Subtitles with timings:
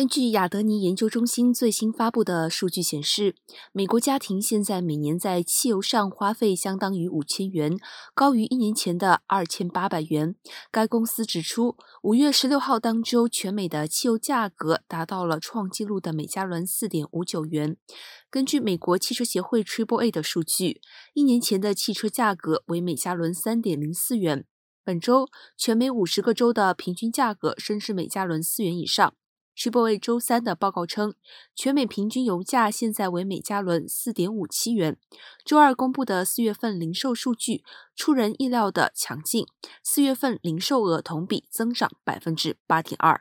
[0.00, 3.34] 根据亚德尼研究中心最新发布的数据显示，
[3.70, 7.78] 美国家庭现在每年在汽油上花费相当于五千元，
[8.14, 10.34] 高于一年前的二千八百元。
[10.70, 17.76] 该公司指出，五月十六号当周，全美的汽油价格达到了创纪录的每加仑四点五九元。
[18.30, 20.80] 根据美国汽车协会 Triple A 的数据，
[21.12, 24.46] 一年前的汽车价格为每加仑三点零四元。
[24.82, 25.28] 本周，
[25.58, 29.12] 全美五十个州的平均价格升至每加仑四元以上。
[29.62, 31.12] 世博会周三的报告称，
[31.54, 34.96] 全美平均油价现在为每加仑四点五七元。
[35.44, 37.62] 周二公布的四月份零售数据
[37.94, 39.44] 出人意料的强劲，
[39.82, 43.20] 四月份零售额同比增长百分之八点二。